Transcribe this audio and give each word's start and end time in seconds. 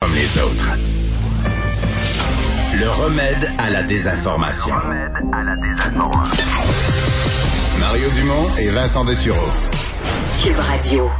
Comme 0.00 0.14
les 0.14 0.38
autres. 0.38 0.76
Le 2.78 2.90
remède 2.90 3.50
à 3.56 3.70
la 3.70 3.82
désinformation. 3.82 4.74
Mario 7.80 8.10
Dumont 8.10 8.54
et 8.58 8.68
Vincent 8.68 9.04
Dessureau. 9.04 9.48
Cube 10.42 10.58
Radio. 10.58 11.10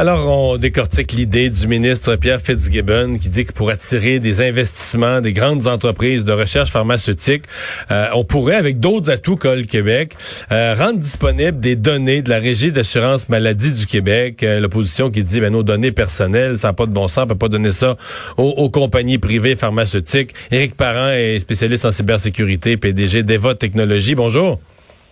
Alors, 0.00 0.28
on 0.28 0.58
décortique 0.58 1.10
l'idée 1.10 1.50
du 1.50 1.66
ministre 1.66 2.14
Pierre 2.14 2.40
Fitzgibbon 2.40 3.18
qui 3.18 3.30
dit 3.30 3.44
que 3.44 3.52
pour 3.52 3.68
attirer 3.68 4.20
des 4.20 4.40
investissements 4.40 5.20
des 5.20 5.32
grandes 5.32 5.66
entreprises 5.66 6.24
de 6.24 6.30
recherche 6.30 6.70
pharmaceutique, 6.70 7.42
euh, 7.90 8.06
on 8.14 8.22
pourrait, 8.22 8.54
avec 8.54 8.78
d'autres 8.78 9.10
atouts 9.10 9.34
qu'a 9.34 9.56
le 9.56 9.64
Québec, 9.64 10.14
euh, 10.52 10.76
rendre 10.78 11.00
disponibles 11.00 11.58
des 11.58 11.74
données 11.74 12.22
de 12.22 12.30
la 12.30 12.38
Régie 12.38 12.70
d'assurance 12.70 13.28
maladie 13.28 13.72
du 13.72 13.86
Québec. 13.86 14.44
Euh, 14.44 14.60
L'opposition 14.60 15.10
qui 15.10 15.24
dit, 15.24 15.40
ben, 15.40 15.52
nos 15.52 15.64
données 15.64 15.90
personnelles, 15.90 16.58
ça 16.58 16.68
n'a 16.68 16.74
pas 16.74 16.86
de 16.86 16.92
bon 16.92 17.08
sens, 17.08 17.24
on 17.24 17.26
peut 17.26 17.34
pas 17.34 17.48
donner 17.48 17.72
ça 17.72 17.96
aux, 18.36 18.50
aux, 18.50 18.70
compagnies 18.70 19.18
privées 19.18 19.56
pharmaceutiques. 19.56 20.32
Éric 20.52 20.76
Parent 20.76 21.08
est 21.08 21.40
spécialiste 21.40 21.84
en 21.86 21.90
cybersécurité, 21.90 22.76
PDG 22.76 23.24
d'Eva 23.24 23.56
Technologies. 23.56 24.14
Bonjour. 24.14 24.60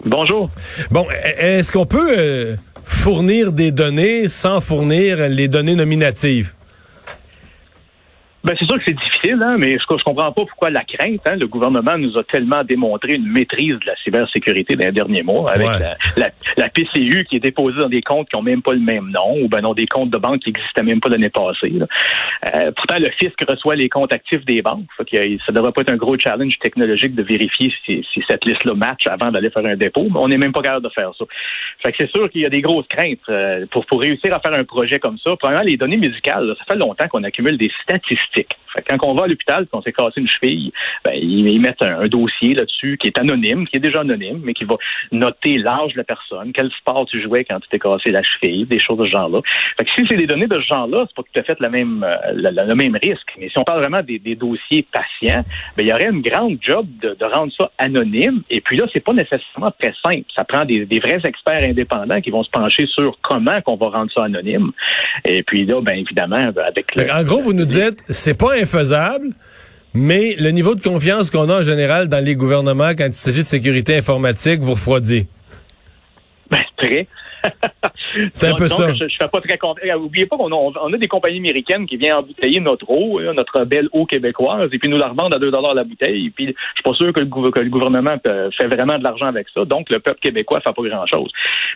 Bonjour. 0.05 0.49
Bon, 0.93 1.09
est-ce 1.41 1.73
qu'on 1.73 1.87
peut 1.87 2.57
fournir 2.87 3.53
des 3.53 3.73
données 3.73 4.29
sans 4.29 4.61
fournir 4.61 5.29
les 5.29 5.49
données 5.49 5.75
nominatives? 5.75 6.55
Ben, 8.47 8.55
c'est 8.59 8.65
sûr 8.67 8.77
que 8.79 8.85
c'est 8.87 8.95
difficile, 8.97 9.43
hein, 9.43 9.57
mais 9.59 9.73
je, 9.73 9.79
je 9.79 10.05
comprends 10.05 10.31
pas 10.33 10.45
pourquoi 10.47 10.71
la 10.71 10.85
crainte. 10.85 11.21
Hein, 11.27 11.35
le 11.37 11.49
gouvernement 11.49 11.99
nous 11.99 12.17
a 12.17 12.23
tellement 12.23 12.63
démontré 12.63 13.15
une 13.15 13.27
maîtrise 13.27 13.75
de 13.81 13.87
la 13.87 13.97
cybersécurité 14.05 14.77
dans 14.77 14.87
les 14.87 14.93
derniers 14.93 15.23
mois, 15.25 15.51
avec 15.51 15.67
Ouais. 15.67 15.79
la, 15.81 15.97
la- 16.17 16.31
la 16.57 16.69
PCU 16.69 17.25
qui 17.29 17.37
est 17.37 17.41
déposée 17.41 17.79
dans 17.81 17.89
des 17.89 18.03
comptes 18.03 18.29
qui 18.29 18.37
ont 18.37 18.43
même 18.43 18.63
pas 18.63 18.73
le 18.73 18.79
même 18.81 19.11
nom, 19.11 19.37
ou 19.43 19.49
ben 19.49 19.61
non, 19.63 19.75
des 19.75 19.87
comptes 19.87 20.11
de 20.11 20.17
banque 20.19 20.41
qui 20.43 20.51
n'existaient 20.53 20.85
même 20.85 21.01
pas 21.01 21.09
l'année 21.09 21.29
passée. 21.31 21.71
là. 21.71 21.87
Euh, 22.55 22.71
pourtant, 22.77 22.99
le 23.01 23.11
fisc 23.19 23.35
reçoit 23.49 23.75
les 23.75 23.89
comptes 23.89 24.13
actifs 24.13 24.45
des 24.45 24.63
banques. 24.63 24.87
Fait 24.97 25.05
que, 25.05 25.17
euh, 25.17 25.37
ça 25.45 25.51
devrait 25.53 25.73
pas 25.73 25.81
être 25.81 25.93
un 25.93 25.97
gros 25.97 26.17
challenge 26.17 26.57
technologique 26.61 27.15
de 27.17 27.23
vérifier 27.25 27.73
si, 27.85 28.07
si 28.15 28.23
cette 28.29 28.45
liste-là 28.45 28.75
match 28.75 29.07
avant 29.07 29.33
d'aller 29.33 29.51
faire 29.51 29.67
un 29.67 29.77
dépôt, 29.77 30.05
mais 30.09 30.19
on 30.21 30.29
n'est 30.29 30.39
même 30.39 30.53
pas 30.53 30.63
capable 30.63 30.85
de 30.85 30.91
faire 30.93 31.11
ça. 31.19 31.25
Fait 31.83 31.91
que 31.93 31.97
c'est 32.01 32.11
sûr 32.11 32.31
qu'il 32.31 32.43
y 32.43 32.47
a 32.47 32.51
des 32.51 32.61
grosses 32.63 32.87
craintes 32.89 33.19
euh, 33.29 33.67
pour, 33.73 33.85
pour 33.87 34.01
réussir 34.01 34.33
à 34.33 34.39
faire 34.41 34.55
un 34.55 34.65
projet 34.65 34.99
comme 35.01 35.19
ça. 35.19 35.35
Premièrement, 35.37 35.65
les 35.65 35.77
données 35.77 35.97
médicales, 35.97 36.47
là, 36.47 36.55
ça 36.57 36.65
fait 36.73 36.79
longtemps 36.79 37.09
qu'on 37.09 37.25
accumule 37.25 37.59
des 37.59 37.73
statistiques. 37.83 38.36
Fait 38.37 38.45
que 38.45 38.66
quand 38.89 38.99
on 39.03 39.15
va 39.15 39.25
à 39.25 39.27
l'hôpital 39.27 39.67
qu'on 39.67 39.83
s'est 39.83 39.93
cassé 39.93 40.21
une 40.21 40.29
cheville, 40.29 40.73
ben, 41.05 41.15
ils, 41.15 41.61
mettent 41.61 41.83
un, 41.83 42.07
dossier 42.09 42.55
là-dessus 42.55 42.97
qui 42.99 43.09
est 43.09 43.19
anonyme, 43.19 43.67
qui 43.67 43.77
est 43.77 43.81
déjà 43.81 44.01
anonyme, 44.01 44.41
mais 44.45 44.55
qui 44.55 44.65
va 44.65 44.77
noter 45.13 45.59
l'âge 45.59 45.93
de 45.93 45.99
la 45.99 46.05
personne, 46.05 46.53
quel 46.53 46.71
sport 46.73 47.07
tu 47.07 47.23
jouais 47.23 47.45
quand 47.45 47.59
tu 47.61 47.69
t'es 47.69 47.79
cassé 47.79 48.11
la 48.11 48.23
cheville, 48.23 48.67
des 48.67 48.79
choses 48.79 48.99
de 48.99 49.07
ce 49.07 49.11
genre-là. 49.11 49.41
Fait 49.79 49.85
que 49.85 49.91
si 49.97 50.07
c'est 50.09 50.17
des 50.17 50.27
données 50.27 50.47
de 50.47 50.61
ce 50.61 50.67
genre-là, 50.67 51.05
c'est 51.07 51.17
pas 51.17 51.23
tout 51.23 51.41
à 51.41 51.43
fait 51.43 51.59
la 51.61 51.69
même, 51.69 52.05
euh, 52.05 52.53
le 52.53 52.75
même 52.75 52.97
risque. 53.03 53.33
Mais 53.39 53.49
si 53.49 53.59
on 53.59 53.65
parle 53.65 53.81
vraiment 53.81 54.03
des, 54.03 54.19
dossiers 54.37 54.87
patients, 54.93 55.45
ben, 55.77 55.83
il 55.83 55.89
y 55.89 55.93
aurait 55.93 56.11
une 56.11 56.23
grande 56.23 56.59
job 56.61 56.87
de, 57.01 57.17
rendre 57.27 57.53
ça 57.59 57.71
anonyme. 57.79 58.43
Et 58.51 58.61
puis 58.61 58.77
là, 58.77 58.85
c'est 58.93 59.05
pas 59.05 59.13
nécessairement 59.13 59.73
très 59.79 59.93
simple. 60.05 60.25
Ça 60.35 60.45
prend 60.45 60.65
des, 60.65 60.85
vrais 61.01 61.21
experts 61.25 61.65
indépendants 61.65 62.21
qui 62.21 62.31
vont 62.31 62.43
se 62.43 62.51
pencher 62.51 62.87
sur 62.87 63.19
comment 63.23 63.61
qu'on 63.63 63.77
va 63.77 63.89
rendre 63.89 64.11
ça 64.13 64.25
anonyme. 64.25 64.73
Et 65.25 65.43
puis 65.43 65.67
là, 65.67 65.81
ben 65.81 65.99
évidemment, 65.99 66.51
avec 66.65 66.95
le, 66.95 67.11
En 67.13 67.23
gros, 67.23 67.43
vous 67.43 67.53
nous 67.53 67.65
dites, 67.65 68.03
c'est 68.09 68.39
pas 68.39 68.57
infaisable, 68.67 69.29
mais 69.95 70.35
le 70.39 70.51
niveau 70.51 70.75
de 70.75 70.83
confiance 70.83 71.31
qu'on 71.31 71.49
a 71.49 71.61
en 71.61 71.63
général 71.63 72.09
dans 72.09 72.23
les 72.23 72.35
gouvernements 72.35 72.91
quand 72.91 73.07
il 73.07 73.13
s'agit 73.15 73.43
de 73.45 73.49
sécurité 73.49 73.97
informatique 73.97 74.61
vous 74.61 74.73
refroidit. 74.73 75.27
Ben, 76.51 76.63
très. 76.77 77.07
C'est 78.33 78.49
un 78.49 78.55
peu 78.55 78.69
donc, 78.69 78.79
ça. 78.79 78.93
Je, 78.93 79.09
je 79.09 79.17
fais 79.19 79.29
pas 79.29 79.41
très 79.41 79.59
content. 79.59 79.81
Oubliez 79.99 80.27
pas 80.27 80.37
qu'on 80.37 80.53
a, 80.53 80.73
on 80.83 80.93
a 80.93 80.97
des 80.97 81.09
compagnies 81.09 81.39
américaines 81.39 81.87
qui 81.87 81.97
viennent 81.97 82.15
embouteiller 82.15 82.61
notre 82.61 82.89
eau, 82.91 83.21
notre 83.21 83.65
belle 83.65 83.89
eau 83.93 84.07
québécoise, 84.07 84.71
et 84.73 84.79
puis 84.79 84.89
nous 84.89 84.99
la 84.99 85.09
revendent 85.09 85.35
à 85.35 85.39
2 85.39 85.51
la 85.75 85.85
bouteille. 85.85 86.27
Et 86.27 86.31
puis, 86.31 86.47
je 86.47 86.53
suis 86.53 86.83
pas 86.85 86.95
sûr 86.95 87.13
que 87.13 87.21
le, 87.21 87.51
que 87.51 87.61
le 87.61 87.71
gouvernement 87.71 88.17
euh, 88.27 88.51
fait 88.57 88.67
vraiment 88.67 88.99
de 88.99 89.05
l'argent 89.05 89.27
avec 89.27 89.47
ça. 89.55 89.65
Donc, 89.65 89.91
le 89.91 89.99
peuple 89.99 90.21
québécois 90.21 90.61
fait 90.61 90.73
pas 90.73 90.83
grand-chose. 90.83 91.31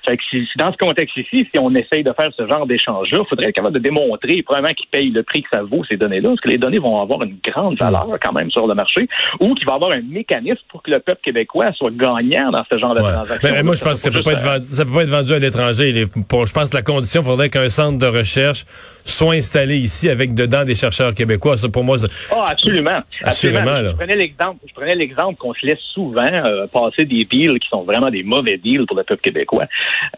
Fait 0.06 0.16
que 0.16 0.22
si, 0.30 0.46
dans 0.56 0.72
ce 0.72 0.76
contexte 0.76 1.16
ici, 1.16 1.46
si 1.52 1.58
on 1.58 1.74
essaye 1.74 2.02
de 2.02 2.12
faire 2.18 2.30
ce 2.36 2.46
genre 2.46 2.66
d'échange-là, 2.66 3.18
il 3.22 3.28
faudrait 3.28 3.48
être 3.48 3.54
capable 3.54 3.74
de 3.74 3.80
démontrer, 3.80 4.42
probablement, 4.42 4.74
qu'ils 4.74 4.88
payent 4.88 5.10
le 5.10 5.22
prix 5.22 5.42
que 5.42 5.48
ça 5.52 5.62
vaut, 5.62 5.84
ces 5.84 5.96
données-là, 5.96 6.30
parce 6.30 6.40
que 6.40 6.48
les 6.48 6.58
données 6.58 6.78
vont 6.78 7.00
avoir 7.00 7.22
une 7.22 7.36
grande 7.44 7.78
valeur 7.78 8.08
quand 8.22 8.32
même 8.32 8.50
sur 8.50 8.66
le 8.66 8.74
marché, 8.74 9.08
ou 9.40 9.54
qu'il 9.54 9.66
va 9.66 9.72
y 9.72 9.76
avoir 9.76 9.92
un 9.92 10.02
mécanisme 10.02 10.62
pour 10.68 10.82
que 10.82 10.90
le 10.90 11.00
peuple 11.00 11.20
québécois 11.22 11.72
soit 11.72 11.90
gagnant 11.90 12.50
dans 12.50 12.64
ce 12.70 12.78
genre 12.78 12.94
de 12.94 13.00
transaction. 13.00 13.48
Mais, 13.52 13.62
moi, 13.62 13.74
je 13.74 13.84
pense 13.84 14.02
que 14.02 14.12
ça 14.12 14.20
vendu, 14.20 14.66
ça 14.66 14.84
peut 14.84 14.92
pas 14.92 15.02
être 15.02 15.10
vendu 15.10 15.32
à 15.32 15.38
l'étranger. 15.38 16.06
Pour- 16.30 16.46
Je 16.46 16.52
pense 16.54 16.70
que 16.70 16.76
la 16.76 16.82
condition, 16.82 17.22
faudrait 17.22 17.50
qu'un 17.50 17.68
centre 17.68 17.98
de 17.98 18.06
recherche 18.06 18.64
soit 19.04 19.34
installé 19.34 19.76
ici 19.76 20.08
avec 20.08 20.32
dedans 20.34 20.64
des 20.64 20.74
chercheurs 20.76 21.14
québécois. 21.14 21.56
Ça, 21.56 21.68
pour 21.68 21.82
moi, 21.84 21.98
c'est- 21.98 22.08
Ah, 22.30 22.44
absolument. 22.50 23.00
Assurément, 23.22 23.64
là. 23.80 23.90
Je 23.90 23.96
prenais 23.96 24.16
l'exemple, 24.16 24.58
je 24.68 24.72
prenais 24.72 24.94
l'exemple 24.94 25.36
qu'on 25.38 25.52
se 25.52 25.66
laisse 25.66 25.80
souvent 25.92 26.22
euh, 26.32 26.66
passer 26.68 27.04
des 27.04 27.24
deals 27.24 27.58
qui 27.58 27.68
sont 27.68 27.82
vraiment 27.82 28.10
des 28.10 28.22
mauvais 28.22 28.56
deals 28.58 28.86
pour 28.86 28.96
le 28.96 29.02
peuple 29.02 29.20
québécois. 29.22 29.64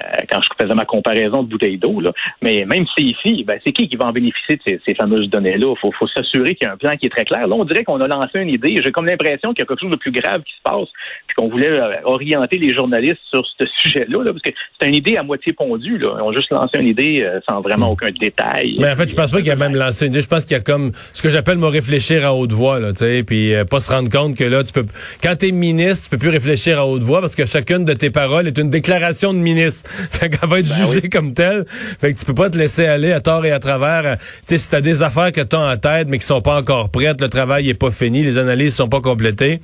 euh, 0.02 0.22
quand 0.30 0.40
je 0.42 0.48
faisais 0.62 0.74
ma 0.74 0.84
comparaison 0.84 1.42
de 1.42 1.48
bouteilles 1.48 1.78
d'eau, 1.78 2.00
là. 2.00 2.12
Mais 2.42 2.64
même 2.66 2.84
si 2.86 2.92
c'est 3.24 3.30
ici, 3.32 3.44
ben, 3.44 3.58
c'est 3.64 3.72
qui 3.72 3.88
qui 3.88 3.96
va 3.96 4.06
en 4.06 4.12
bénéficier 4.12 4.56
de 4.56 4.62
ces, 4.64 4.80
ces 4.86 4.94
fameuses 4.94 5.28
données-là? 5.30 5.72
Il 5.76 5.80
faut, 5.80 5.92
faut 5.92 6.06
s'assurer 6.08 6.54
qu'il 6.54 6.66
y 6.66 6.70
a 6.70 6.74
un 6.74 6.76
plan 6.76 6.96
qui 6.96 7.06
est 7.06 7.10
très 7.10 7.24
clair. 7.24 7.46
Là, 7.46 7.54
on 7.56 7.64
dirait 7.64 7.84
qu'on 7.84 8.00
a 8.00 8.06
lancé 8.06 8.38
une 8.40 8.48
idée. 8.50 8.80
J'ai 8.84 8.92
comme 8.92 9.06
l'impression 9.06 9.50
qu'il 9.54 9.60
y 9.60 9.62
a 9.62 9.66
quelque 9.66 9.80
chose 9.80 9.90
de 9.90 9.96
plus 9.96 10.12
grave 10.12 10.42
qui 10.42 10.52
se 10.52 10.62
passe, 10.62 10.88
puis 11.26 11.34
qu'on 11.36 11.48
voulait 11.48 11.68
euh, 11.70 11.94
orienter 12.04 12.58
les 12.58 12.74
journalistes 12.74 13.20
sur 13.30 13.44
ce 13.58 13.64
sujet-là, 13.82 14.24
là, 14.24 14.32
parce 14.32 14.42
que 14.42 14.50
c'est 14.80 14.88
une 14.88 14.94
idée 14.94 15.16
à 15.16 15.22
moitié 15.22 15.52
pondue. 15.52 15.91
Là. 15.98 16.14
Ils 16.18 16.22
ont 16.22 16.32
juste 16.32 16.50
lancé 16.50 16.78
une 16.78 16.86
idée 16.88 17.22
euh, 17.22 17.40
sans 17.48 17.60
vraiment 17.60 17.90
aucun 17.90 18.10
détail. 18.20 18.76
Mais 18.78 18.90
en 18.90 18.96
fait, 18.96 19.08
je 19.10 19.14
pense 19.14 19.30
pas 19.30 19.40
qu'il 19.40 19.50
a 19.50 19.56
même 19.56 19.74
lancé 19.74 20.06
une 20.06 20.12
idée. 20.12 20.22
Je 20.22 20.28
pense 20.28 20.44
qu'il 20.44 20.56
y 20.56 20.60
a 20.60 20.62
comme 20.62 20.92
ce 21.12 21.22
que 21.22 21.30
j'appelle 21.30 21.58
moi 21.58 21.70
réfléchir 21.70 22.26
à 22.26 22.34
haute 22.34 22.52
voix, 22.52 22.78
là, 22.80 22.92
tu 22.92 22.98
sais, 22.98 23.22
puis 23.24 23.54
euh, 23.54 23.64
pas 23.64 23.80
se 23.80 23.90
rendre 23.90 24.10
compte 24.10 24.36
que 24.36 24.44
là, 24.44 24.64
tu 24.64 24.72
peux, 24.72 24.84
quand 25.22 25.36
t'es 25.36 25.52
ministre, 25.52 26.04
tu 26.04 26.10
peux 26.10 26.18
plus 26.18 26.30
réfléchir 26.30 26.78
à 26.78 26.86
haute 26.86 27.02
voix 27.02 27.20
parce 27.20 27.34
que 27.34 27.46
chacune 27.46 27.84
de 27.84 27.92
tes 27.92 28.10
paroles 28.10 28.46
est 28.46 28.58
une 28.58 28.70
déclaration 28.70 29.32
de 29.34 29.38
ministre. 29.38 29.88
Fait 30.10 30.28
qu'elle 30.28 30.48
va 30.48 30.58
être 30.60 30.68
Ben 30.68 30.86
jugée 30.86 31.08
comme 31.08 31.34
telle. 31.34 31.64
Fait 31.68 32.12
que 32.12 32.18
tu 32.18 32.24
peux 32.24 32.34
pas 32.34 32.50
te 32.50 32.58
laisser 32.58 32.86
aller 32.86 33.12
à 33.12 33.20
tort 33.20 33.44
et 33.44 33.52
à 33.52 33.58
travers. 33.58 34.06
euh, 34.06 34.16
Tu 34.46 34.54
sais, 34.54 34.58
si 34.58 34.70
t'as 34.70 34.80
des 34.80 35.02
affaires 35.02 35.32
que 35.32 35.40
t'as 35.40 35.72
en 35.72 35.76
tête 35.76 36.08
mais 36.08 36.18
qui 36.18 36.26
sont 36.26 36.42
pas 36.42 36.58
encore 36.58 36.90
prêtes, 36.90 37.20
le 37.20 37.28
travail 37.28 37.68
est 37.68 37.74
pas 37.74 37.90
fini, 37.90 38.22
les 38.22 38.38
analyses 38.38 38.74
sont 38.74 38.88
pas 38.88 39.00
complétées. 39.00 39.60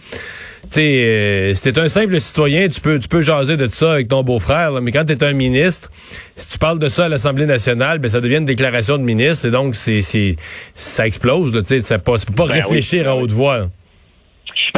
Tu 0.70 0.74
sais, 0.74 0.80
euh, 0.82 1.54
si 1.54 1.62
t'es 1.62 1.78
un 1.78 1.88
simple 1.88 2.20
citoyen, 2.20 2.68
tu 2.68 2.80
peux, 2.80 2.98
tu 2.98 3.08
peux 3.08 3.22
jaser 3.22 3.56
de 3.56 3.68
ça 3.68 3.92
avec 3.94 4.08
ton 4.08 4.22
beau-frère, 4.22 4.70
là, 4.70 4.80
mais 4.82 4.92
quand 4.92 5.04
t'es 5.06 5.24
un 5.24 5.32
ministre, 5.32 5.90
si 6.36 6.46
tu 6.48 6.58
parles 6.58 6.78
de 6.78 6.88
ça 6.90 7.06
à 7.06 7.08
l'Assemblée 7.08 7.46
nationale, 7.46 7.98
ben 7.98 8.10
ça 8.10 8.20
devient 8.20 8.36
une 8.36 8.44
déclaration 8.44 8.98
de 8.98 9.02
ministre 9.02 9.46
et 9.46 9.50
donc 9.50 9.74
c'est, 9.74 10.02
c'est, 10.02 10.36
ça 10.74 11.06
explose. 11.06 11.54
Là, 11.54 11.62
tu 11.62 11.80
sais, 11.80 11.82
tu 11.82 11.98
peux 11.98 12.12
pas 12.34 12.46
Ben 12.46 12.54
oui. 12.54 12.60
réfléchir 12.60 13.08
à 13.08 13.16
haute 13.16 13.32
voix. 13.32 13.58
là. 13.58 13.68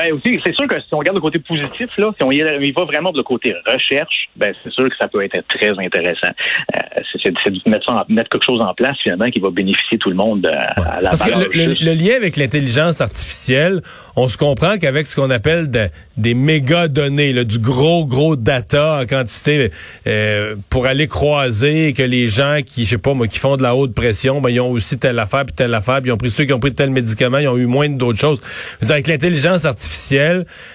Ben 0.01 0.15
aussi, 0.15 0.41
c'est 0.43 0.55
sûr 0.55 0.67
que 0.67 0.81
si 0.81 0.87
on 0.93 0.99
regarde 0.99 1.19
le 1.19 1.21
côté 1.21 1.39
positif, 1.41 1.89
là, 1.99 2.11
si 2.17 2.23
on 2.25 2.31
y, 2.33 2.41
va 2.73 2.85
vraiment 2.87 3.13
de 3.13 3.19
le 3.19 3.23
côté 3.23 3.55
recherche, 3.67 4.29
ben 4.35 4.55
c'est 4.65 4.73
sûr 4.73 4.89
que 4.89 4.95
ça 4.99 5.09
peut 5.09 5.23
être 5.23 5.37
très 5.49 5.73
intéressant. 5.79 6.33
Euh, 6.75 7.03
c'est 7.23 7.31
de 7.31 7.71
mettre, 7.71 7.85
ça 7.85 7.93
en- 7.93 8.05
mettre 8.13 8.31
quelque 8.31 8.47
chose 8.47 8.63
en 8.63 8.73
place 8.73 8.97
finalement 9.03 9.27
qui 9.31 9.41
va 9.41 9.51
bénéficier 9.51 9.99
tout 9.99 10.09
le 10.09 10.17
monde 10.17 10.47
euh, 10.47 10.83
à 10.87 11.03
la 11.03 11.11
Parce 11.11 11.23
que 11.25 11.31
le, 11.39 11.51
le- 11.53 11.75
le 11.85 11.93
lien 11.93 12.15
avec 12.17 12.39
l'intelligence 12.39 13.03
artificielle, 13.03 13.83
on 14.17 14.27
se 14.27 14.39
comprend 14.39 14.79
qu'avec 14.79 15.07
ce 15.07 15.15
qu'on 15.15 15.29
appelle 15.29 15.71
de- 15.71 15.89
des 16.17 16.33
méga 16.33 16.89
données, 16.89 17.35
là, 17.35 17.45
du 17.45 17.59
gros 17.59 18.07
gros 18.07 18.37
data 18.37 19.01
en 19.03 19.07
quantité 19.07 19.71
euh, 20.07 20.57
pour 20.71 20.87
aller 20.87 21.09
croiser 21.09 21.93
que 21.93 22.03
les 22.03 22.29
gens 22.29 22.61
qui, 22.65 22.85
je 22.87 22.91
sais 22.91 22.99
pas 22.99 23.13
moi, 23.13 23.29
qui 23.29 23.39
font 23.39 23.59
de 23.59 23.63
la 23.63 23.75
haute 23.75 23.95
pression, 23.95 24.41
ben 24.41 24.49
ils 24.49 24.61
ont 24.61 24.71
aussi 24.71 24.99
telle 24.99 25.19
affaire 25.19 25.45
puis 25.45 25.55
telle 25.55 25.75
affaire, 25.75 26.01
puis 26.01 26.09
ils 26.09 26.13
ont 26.13 26.17
pris 26.17 26.31
ceux 26.31 26.45
qui 26.45 26.55
ont 26.55 26.61
pris 26.61 26.73
tel 26.73 26.89
médicament, 26.89 27.37
ils 27.39 27.49
ont 27.49 27.59
eu 27.59 27.67
moins 27.67 27.91
d'autres 27.91 28.19
choses. 28.19 28.41
Avec 28.89 29.07
l'intelligence 29.07 29.67
artificielle, 29.67 29.90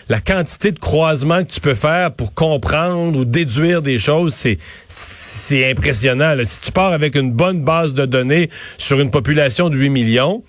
la 0.10 0.20
quantité 0.20 0.72
de 0.72 0.80
croisements 0.80 1.44
que 1.44 1.52
tu 1.52 1.62
peux 1.62 1.76
faire 1.76 2.12
pour 2.12 2.34
comprendre 2.34 3.18
ou 3.18 3.26
déduire 3.26 3.82
des 3.82 4.00
choses, 4.00 4.34
c'est 4.88 5.70
impressionnant. 5.70 6.36
Si 6.44 6.62
tu 6.62 6.72
pars 6.72 6.94
avec 6.94 7.16
une 7.16 7.32
bonne 7.32 7.64
base 7.64 7.94
de 7.94 8.06
données 8.06 8.50
sur 8.78 9.00
une 9.00 9.12
population 9.12 9.70
de 9.70 9.78
8 9.78 9.90
millions, 9.90 10.44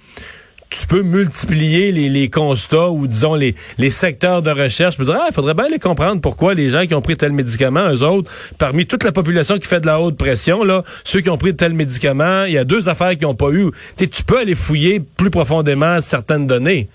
tu 0.70 0.86
peux 0.86 1.02
multiplier 1.02 1.92
les, 1.92 2.28
constats 2.28 2.90
ou 2.90 3.06
disons 3.06 3.34
les, 3.34 3.54
secteurs 3.90 4.42
de 4.42 4.50
recherche. 4.50 4.96
Il 4.98 5.10
ah, 5.10 5.28
faudrait 5.32 5.54
bien 5.54 5.68
les 5.68 5.78
comprendre 5.78 6.20
pourquoi 6.20 6.54
les 6.54 6.70
gens 6.70 6.86
qui 6.86 6.94
ont 6.94 7.02
pris 7.02 7.16
tel 7.16 7.32
médicament, 7.32 7.88
eux 7.90 8.02
autres, 8.02 8.30
parmi 8.58 8.86
toute 8.86 9.04
la 9.04 9.12
population 9.12 9.58
qui 9.58 9.66
fait 9.66 9.80
de 9.80 9.86
la 9.86 10.00
haute 10.00 10.16
pression, 10.16 10.64
là, 10.64 10.82
ceux 11.04 11.20
qui 11.20 11.30
ont 11.30 11.38
pris 11.38 11.54
tel 11.54 11.72
médicament, 11.72 12.44
il 12.44 12.54
y 12.54 12.58
a 12.58 12.64
deux 12.64 12.88
affaires 12.88 13.16
qui 13.16 13.24
n'ont 13.24 13.34
pas 13.34 13.50
eu. 13.50 13.70
tu 13.96 14.08
peux 14.26 14.38
aller 14.38 14.54
fouiller 14.54 15.00
plus 15.16 15.30
profondément 15.30 16.00
certaines 16.00 16.46
données. 16.46 16.88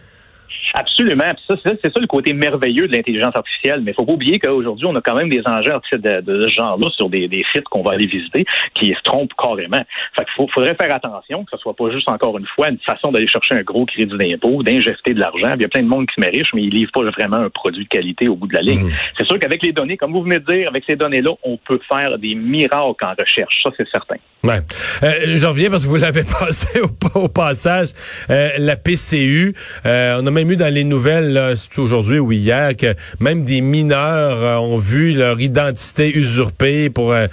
Absolument. 0.73 1.33
ça, 1.47 1.55
c'est 1.63 1.93
ça 1.93 1.99
le 1.99 2.07
côté 2.07 2.33
merveilleux 2.33 2.87
de 2.87 2.93
l'intelligence 2.93 3.35
artificielle. 3.35 3.81
Mais 3.83 3.91
il 3.91 3.93
faut 3.93 4.05
pas 4.05 4.13
oublier 4.13 4.39
qu'aujourd'hui, 4.39 4.85
on 4.85 4.95
a 4.95 5.01
quand 5.01 5.15
même 5.15 5.29
des 5.29 5.41
enjeux 5.45 5.73
de, 5.93 6.21
de, 6.21 6.43
ce 6.43 6.49
genre-là 6.49 6.89
sur 6.95 7.09
des, 7.09 7.29
sites 7.53 7.65
qu'on 7.65 7.81
va 7.83 7.93
aller 7.93 8.07
visiter 8.07 8.45
qui 8.73 8.87
se 8.87 9.01
trompent 9.03 9.33
carrément. 9.37 9.83
Fait 10.15 10.25
qu'il 10.25 10.49
faudrait 10.51 10.75
faire 10.75 10.93
attention 10.93 11.43
que 11.43 11.51
ce 11.51 11.57
soit 11.57 11.75
pas 11.75 11.91
juste 11.91 12.09
encore 12.09 12.37
une 12.37 12.47
fois 12.55 12.69
une 12.69 12.79
façon 12.79 13.11
d'aller 13.11 13.27
chercher 13.27 13.55
un 13.55 13.61
gros 13.61 13.85
crédit 13.85 14.17
d'impôt, 14.17 14.63
d'injecter 14.63 15.13
de 15.13 15.19
l'argent. 15.19 15.51
Il 15.55 15.61
y 15.61 15.65
a 15.65 15.69
plein 15.69 15.83
de 15.83 15.87
monde 15.87 16.07
qui 16.07 16.15
se 16.15 16.21
met 16.21 16.29
riche, 16.29 16.49
mais 16.53 16.63
ils 16.63 16.73
livrent 16.73 16.91
pas 16.91 17.03
vraiment 17.03 17.37
un 17.37 17.49
produit 17.49 17.83
de 17.83 17.89
qualité 17.89 18.27
au 18.27 18.35
bout 18.35 18.47
de 18.47 18.55
la 18.55 18.61
ligne. 18.61 18.85
Mmh. 18.85 18.91
C'est 19.17 19.27
sûr 19.27 19.39
qu'avec 19.39 19.63
les 19.63 19.71
données, 19.71 19.97
comme 19.97 20.13
vous 20.13 20.23
venez 20.23 20.39
de 20.39 20.45
dire, 20.45 20.69
avec 20.69 20.83
ces 20.87 20.95
données-là, 20.95 21.31
on 21.43 21.57
peut 21.57 21.79
faire 21.91 22.17
des 22.17 22.35
miracles 22.35 22.75
en 22.75 23.13
recherche. 23.17 23.61
Ça, 23.63 23.71
c'est 23.77 23.87
certain. 23.89 24.17
Ouais. 24.43 24.59
Euh, 25.03 25.35
je 25.35 25.45
reviens 25.45 25.69
parce 25.69 25.83
que 25.83 25.89
vous 25.89 25.97
l'avez 25.97 26.23
passé 26.39 26.81
au, 27.13 27.27
passage. 27.27 27.89
Euh, 28.29 28.49
la 28.57 28.75
PCU, 28.75 29.53
euh, 29.85 30.19
on 30.21 30.25
a 30.25 30.31
même 30.31 30.49
eu 30.51 30.55
dans 30.61 30.71
les 30.71 30.83
nouvelles, 30.83 31.55
aujourd'hui 31.77 32.19
ou 32.19 32.31
hier, 32.31 32.75
que 32.77 32.93
même 33.19 33.43
des 33.43 33.61
mineurs 33.61 34.43
euh, 34.43 34.57
ont 34.57 34.77
vu 34.77 35.13
leur 35.13 35.39
identité 35.41 36.15
usurpée 36.15 36.91
pour... 36.91 37.13
Euh, 37.13 37.25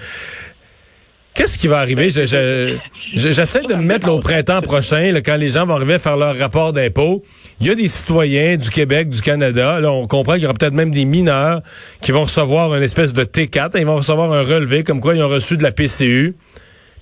qu'est-ce 1.35 1.59
qui 1.59 1.69
va 1.69 1.79
arriver? 1.79 2.09
J'essaie 2.11 3.63
de 3.69 3.75
me 3.75 3.83
mettre 3.83 4.11
au 4.11 4.19
printemps 4.19 4.63
prochain, 4.63 5.13
quand 5.23 5.37
les 5.37 5.51
gens 5.51 5.67
vont 5.67 5.75
arriver 5.75 5.95
à 5.95 5.99
faire 5.99 6.17
leur 6.17 6.39
rapport 6.39 6.73
d'impôt. 6.73 7.23
Il 7.61 7.67
y 7.67 7.71
a 7.71 7.75
des 7.75 7.89
citoyens 7.89 8.57
du 8.57 8.71
Québec, 8.71 9.11
du 9.11 9.21
Canada. 9.21 9.79
On 9.85 10.07
comprend 10.07 10.35
qu'il 10.35 10.45
y 10.45 10.47
aura 10.47 10.55
peut-être 10.55 10.73
même 10.73 10.91
des 10.91 11.05
mineurs 11.05 11.61
qui 12.01 12.13
vont 12.13 12.23
recevoir 12.23 12.75
une 12.75 12.83
espèce 12.83 13.13
de 13.13 13.25
T4. 13.25 13.73
Ils 13.75 13.85
vont 13.85 13.97
recevoir 13.97 14.33
un 14.33 14.43
relevé 14.43 14.85
comme 14.85 15.01
quoi 15.01 15.15
ils 15.15 15.23
ont 15.23 15.29
reçu 15.29 15.59
de 15.59 15.63
la 15.63 15.73
PCU 15.73 16.35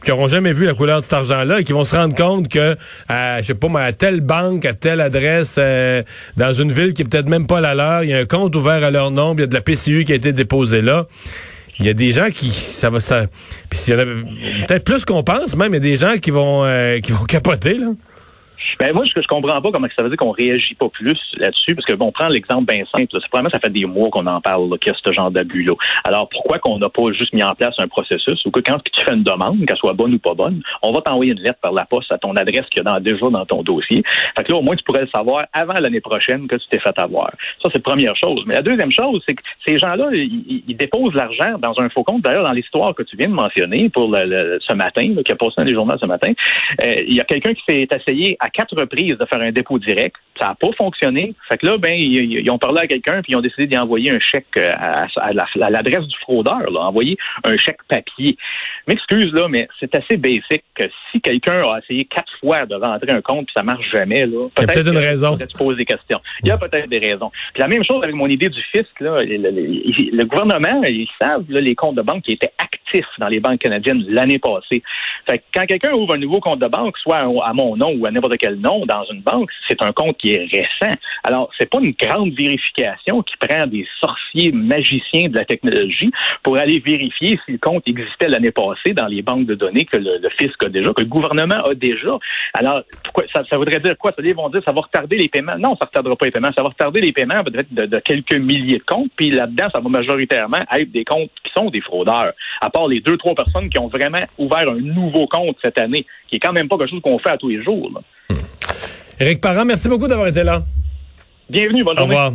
qui 0.05 0.11
n'auront 0.11 0.29
jamais 0.29 0.53
vu 0.53 0.67
la 0.67 0.75
couleur 0.75 1.01
de 1.01 1.05
cet 1.05 1.15
argent-là 1.15 1.61
et 1.61 1.65
qui 1.65 1.73
vont 1.73 1.85
se 1.85 1.97
rendre 1.97 2.15
compte 2.15 2.49
que, 2.49 2.77
à, 3.09 3.41
je 3.41 3.47
sais 3.47 3.55
pas, 3.55 3.69
à 3.81 3.93
telle 3.93 4.21
banque, 4.21 4.65
à 4.65 4.75
telle 4.75 5.01
adresse, 5.01 5.57
euh, 5.59 6.03
dans 6.37 6.53
une 6.53 6.73
ville 6.73 6.95
qui 6.95 7.03
est 7.03 7.05
peut-être 7.05 7.29
même 7.29 7.47
pas 7.47 7.61
la 7.61 7.75
leur, 7.75 8.05
il 8.05 8.11
y 8.11 8.15
a 8.15 8.19
un 8.19 8.27
compte 8.27 8.55
ouvert 8.57 8.83
à 8.85 8.91
leur 8.91 9.11
nom, 9.11 9.35
il 9.35 9.41
y 9.41 9.45
a 9.45 9.47
de 9.47 9.55
la 9.55 9.61
PCU 9.61 10.05
qui 10.05 10.13
a 10.13 10.17
été 10.17 10.33
déposée 10.33 10.83
là. 10.83 11.07
Il 11.79 11.85
y 11.85 11.91
a 11.91 11.95
des 11.95 12.11
gens 12.11 12.31
qui 12.31 12.49
ça 12.49 12.89
va 12.89 13.01
ça 13.01 13.27
puis 13.69 13.79
peut-être 14.67 14.85
plus 14.85 15.05
qu'on 15.05 15.23
pense 15.23 15.57
même 15.57 15.73
il 15.73 15.75
y 15.75 15.77
a 15.77 15.81
des 15.81 15.97
gens 15.97 16.17
qui 16.17 16.31
vont 16.31 16.65
euh, 16.65 17.01
qui 17.01 17.13
vont 17.13 17.25
capoter 17.25 17.75
là. 17.75 17.89
Ben 18.81 18.93
moi, 18.95 19.05
je, 19.05 19.21
je 19.21 19.27
comprends 19.27 19.61
pas 19.61 19.71
comment 19.71 19.87
ça 19.95 20.03
veut 20.03 20.09
dire 20.09 20.19
qu'on 20.19 20.31
réagit 20.31 20.75
pas 20.75 20.89
plus 20.89 21.19
là-dessus, 21.39 21.75
parce 21.75 21.87
que 21.87 21.95
bon, 21.95 22.07
on 22.07 22.13
prend 22.13 22.29
l'exemple 22.29 22.73
bien 22.73 22.85
simple. 22.95 23.09
C'est 23.13 23.31
vraiment 23.33 23.51
ça 23.51 23.59
fait 23.59 23.71
des 23.71 23.85
mois 23.85 24.11
qu'on 24.11 24.27
en 24.27 24.41
parle 24.41 24.79
qu'il 24.79 24.93
y 24.93 24.95
a 24.95 24.99
ce 25.03 25.13
genre 25.13 25.31
d'abus-là. 25.31 25.75
Alors 26.05 26.29
pourquoi 26.29 26.59
qu'on 26.59 26.79
n'a 26.79 26.89
pas 26.89 27.13
juste 27.13 27.33
mis 27.33 27.43
en 27.43 27.55
place 27.55 27.75
un 27.79 27.89
processus 27.89 28.45
ou 28.45 28.51
que 28.51 28.61
quand 28.61 28.79
tu 28.93 29.05
fais 29.05 29.15
une 29.15 29.23
demande, 29.23 29.65
qu'elle 29.67 29.77
soit 29.77 29.93
bonne 29.93 30.15
ou 30.15 30.19
pas 30.19 30.35
bonne, 30.35 30.63
on 30.83 30.93
va 30.93 31.01
t'envoyer 31.01 31.33
une 31.33 31.41
lettre 31.41 31.59
par 31.61 31.73
la 31.73 31.85
poste 31.85 32.13
à 32.13 32.19
ton 32.19 32.35
adresse 32.37 32.67
qu'il 32.71 32.83
y 32.85 32.89
a 32.89 33.01
déjà 33.01 33.27
dans 33.29 33.45
ton 33.47 33.63
dossier. 33.63 34.03
Fait 34.37 34.45
que 34.45 34.53
là, 34.53 34.59
au 34.59 34.63
moins, 34.63 34.77
tu 34.77 34.85
pourrais 34.85 35.03
le 35.03 35.09
savoir 35.15 35.47
avant 35.53 35.75
l'année 35.75 36.01
prochaine 36.01 36.47
que 36.47 36.57
tu 36.57 36.67
t'es 36.71 36.79
fait 36.79 36.99
avoir. 36.99 37.31
Ça, 37.63 37.69
c'est 37.73 37.77
la 37.77 37.81
première 37.81 38.17
chose. 38.17 38.43
Mais 38.47 38.55
la 38.55 38.63
deuxième 38.63 38.93
chose, 38.93 39.23
c'est 39.27 39.35
que 39.35 39.43
ces 39.67 39.79
gens-là, 39.79 40.11
ils, 40.13 40.77
déposent 40.77 41.15
l'argent 41.15 41.59
dans 41.59 41.73
un 41.79 41.89
faux 41.89 42.05
compte. 42.05 42.23
D'ailleurs, 42.23 42.45
dans 42.45 42.53
l'histoire 42.53 42.95
que 42.95 43.03
tu 43.03 43.17
viens 43.17 43.29
de 43.29 43.35
mentionner 43.35 43.89
pour 43.89 44.11
le, 44.11 44.59
ce 44.61 44.75
matin, 44.75 45.15
qui 45.25 45.33
a 45.33 45.37
passé 45.37 45.55
dans 45.57 45.65
les 45.65 45.73
journaux 45.73 45.97
ce 46.01 46.07
matin, 46.07 46.33
euh, 46.83 46.95
il 47.07 47.15
y 47.15 47.21
a 47.21 47.25
quelqu'un 47.25 47.55
qui 47.55 47.63
s'est 47.67 47.89
essayé 47.91 48.37
à 48.41 48.51
quatre 48.57 48.75
reprises 48.75 49.19
de 49.19 49.27
faire 49.27 49.41
un 49.41 49.53
dépôt 49.53 49.79
direct. 49.79 50.17
Ça 50.39 50.49
n'a 50.49 50.55
pas 50.55 50.69
fonctionné. 50.77 51.35
Fait 51.49 51.57
que 51.59 51.67
là, 51.67 51.79
ben, 51.79 51.93
ils, 51.93 52.51
ont 52.51 52.59
parlé 52.59 52.81
à 52.81 52.87
quelqu'un 52.87 53.23
puis 53.23 53.33
ils 53.33 53.37
ont 53.37 53.41
décidé 53.41 53.67
d'y 53.67 53.79
envoyer 53.79 54.13
un 54.13 54.21
chèque 54.21 54.47
euh, 54.57 54.71
à, 54.77 55.33
l'adresse 55.71 56.07
du 56.07 56.17
fraudeur, 56.21 56.71
là, 56.71 56.81
envoyer 56.81 57.17
un 57.45 57.57
chèque 57.57 57.83
papier. 57.89 58.37
M'excuse 58.87 59.33
là, 59.33 59.49
mais 59.49 59.69
c'est 59.81 59.95
assez 59.95 60.17
basic 60.17 60.63
que 60.75 60.85
si 61.11 61.21
quelqu'un 61.21 61.63
a 61.63 61.79
essayé 61.79 62.05
quatre 62.05 62.33
fois 62.41 62.67
de 62.67 62.75
rentrer 62.75 63.13
un 63.13 63.21
compte 63.21 63.47
puis 63.47 63.55
ça 63.57 63.63
marche 63.63 63.91
jamais, 63.91 64.27
là, 64.27 64.49
peut-être 64.55 64.85
peut 64.85 64.91
une 64.91 64.99
raison. 64.99 65.37
Des 65.37 65.85
questions. 65.85 66.21
Il 66.43 66.49
y 66.49 66.51
a 66.51 66.59
peut-être 66.59 66.89
des 66.89 66.99
raisons. 66.99 67.31
Puis 67.53 67.61
la 67.61 67.69
même 67.69 67.83
chose 67.85 68.03
avec 68.03 68.15
mon 68.15 68.29
idée 68.29 68.49
du 68.49 68.61
fisc, 68.75 69.01
là, 69.01 69.23
le, 69.25 70.25
gouvernement, 70.25 70.83
ils 70.85 71.09
savent 71.21 71.45
les 71.49 71.75
comptes 71.75 71.97
de 71.97 72.03
banque 72.03 72.23
qui 72.23 72.33
étaient 72.33 72.53
actifs 72.59 73.07
dans 73.19 73.29
les 73.29 73.41
banques 73.41 73.61
canadiennes 73.61 74.05
l'année 74.09 74.39
passée. 74.39 74.83
Fait 75.29 75.39
que 75.39 75.45
quand 75.55 75.67
quelqu'un 75.67 75.93
ouvre 75.93 76.15
un 76.15 76.19
nouveau 76.19 76.41
compte 76.41 76.61
de 76.61 76.69
banque, 76.69 76.97
soit 76.99 77.19
à 77.19 77.53
mon 77.53 77.77
nom 77.77 77.95
ou 77.97 78.07
à 78.07 78.11
n'importe 78.11 78.37
quel 78.39 78.57
nom 78.57 78.87
dans 78.87 79.05
une 79.11 79.23
banque, 79.23 79.51
c'est 79.69 79.83
un 79.83 79.93
compte 79.93 80.17
qui 80.19 80.26
récent. 80.35 80.93
Alors, 81.25 81.51
c'est 81.59 81.71
pas 81.71 81.79
une 81.81 81.93
grande 81.93 82.33
vérification 82.33 83.23
qui 83.23 83.37
prend 83.37 83.67
des 83.67 83.87
sorciers 84.01 84.53
magiciens 84.53 85.29
de 85.29 85.37
la 85.37 85.45
technologie 85.45 86.11
pour 86.43 86.57
aller 86.57 86.79
vérifier 86.79 87.39
si 87.45 87.53
le 87.53 87.59
compte 87.59 87.83
existait 87.87 88.29
l'année 88.29 88.51
passée 88.51 88.93
dans 88.95 89.07
les 89.07 89.23
banques 89.23 89.47
de 89.47 89.55
données 89.55 89.85
que 89.85 89.99
le, 89.99 90.29
fisc 90.39 90.63
a 90.65 90.69
déjà, 90.69 90.93
que 90.93 91.03
le 91.03 91.09
gouvernement 91.09 91.57
a 91.57 91.75
déjà. 91.75 92.19
Alors, 92.55 92.83
pourquoi, 93.05 93.25
ça, 93.35 93.43
voudrait 93.57 93.81
dire 93.81 93.97
quoi? 93.99 94.13
Ils 94.19 94.35
vont 94.35 94.49
dire 94.49 94.63
ça 94.67 94.73
va 94.73 94.81
retarder 94.81 95.17
les 95.17 95.29
paiements. 95.29 95.59
Non, 95.59 95.77
ça 95.77 95.85
ne 95.85 95.89
retardera 95.89 96.17
pas 96.17 96.27
les 96.27 96.33
paiements. 96.33 96.53
Ça 96.57 96.63
va 96.63 96.71
retarder 96.71 97.01
les 97.01 97.13
paiements 97.13 97.43
peut-être 97.45 97.73
de, 97.73 97.99
quelques 98.01 98.39
milliers 98.39 98.79
de 98.79 98.85
comptes. 98.85 99.11
Puis 99.17 99.31
là-dedans, 99.31 99.69
ça 99.73 99.81
va 99.81 99.89
majoritairement 99.89 100.63
être 100.77 100.91
des 100.91 101.05
comptes 101.05 101.31
qui 101.45 101.53
sont 101.57 101.71
des 101.71 101.81
fraudeurs. 101.81 102.33
À 102.61 102.71
part 102.71 102.89
les 102.89 103.01
deux, 103.01 103.17
trois 103.17 103.35
personnes 103.35 103.69
qui 103.69 103.79
ont 103.79 103.89
vraiment 103.89 104.25
ouvert 104.39 104.69
un 104.69 104.81
nouveau 104.81 105.27
compte 105.27 105.57
cette 105.63 105.79
année, 105.79 106.07
qui 106.29 106.37
est 106.37 106.41
quand 106.41 106.53
même 106.53 106.69
pas 106.69 106.77
quelque 106.79 106.91
chose 106.91 107.03
qu'on 107.03 107.19
fait 107.19 107.31
à 107.31 107.37
tous 107.37 107.49
les 107.49 107.63
jours. 107.63 107.91
Éric 109.19 109.41
Parent, 109.41 109.65
merci 109.65 109.89
beaucoup 109.89 110.07
d'avoir 110.07 110.29
été 110.29 110.45
là. 110.45 110.63
Bienvenue, 111.49 111.85
bonne 111.85 111.97
journée. 111.97 112.15
Au 112.15 112.19
revoir. 112.19 112.33